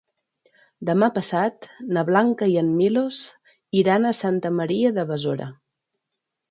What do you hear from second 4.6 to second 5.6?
Maria de Besora.